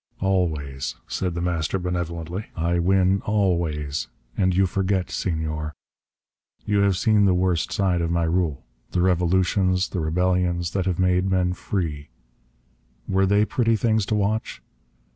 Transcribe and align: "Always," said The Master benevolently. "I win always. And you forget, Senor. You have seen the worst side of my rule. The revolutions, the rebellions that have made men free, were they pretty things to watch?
"Always," 0.19 0.95
said 1.07 1.35
The 1.35 1.43
Master 1.43 1.77
benevolently. 1.77 2.47
"I 2.55 2.79
win 2.79 3.21
always. 3.23 4.07
And 4.35 4.55
you 4.55 4.65
forget, 4.65 5.11
Senor. 5.11 5.75
You 6.65 6.79
have 6.79 6.97
seen 6.97 7.25
the 7.25 7.35
worst 7.35 7.71
side 7.71 8.01
of 8.01 8.09
my 8.09 8.23
rule. 8.23 8.63
The 8.93 9.01
revolutions, 9.03 9.89
the 9.89 9.99
rebellions 9.99 10.71
that 10.71 10.87
have 10.87 10.97
made 10.97 11.29
men 11.29 11.53
free, 11.53 12.09
were 13.07 13.27
they 13.27 13.45
pretty 13.45 13.75
things 13.75 14.07
to 14.07 14.15
watch? 14.15 14.63